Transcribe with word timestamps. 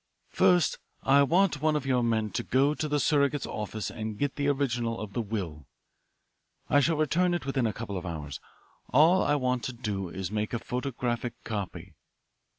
"First, 0.31 0.79
I 1.03 1.21
want 1.21 1.61
one 1.61 1.75
of 1.75 1.85
your 1.85 2.01
men 2.01 2.31
to 2.31 2.41
go 2.41 2.73
to 2.73 2.87
the 2.87 2.99
surrogate's 2.99 3.45
office 3.45 3.91
and 3.91 4.17
get 4.17 4.35
the 4.35 4.47
original 4.47 4.99
of 4.99 5.13
the 5.13 5.21
will. 5.21 5.67
I 6.71 6.79
shall 6.79 6.97
return 6.97 7.35
it 7.35 7.45
within 7.45 7.67
a 7.67 7.71
couple 7.71 7.97
of 7.99 8.05
hours 8.07 8.39
all 8.89 9.21
I 9.21 9.35
want 9.35 9.63
to 9.65 9.73
do 9.73 10.09
is 10.09 10.29
to 10.29 10.33
make 10.33 10.53
a 10.55 10.57
photographic 10.57 11.33
copy. 11.43 11.93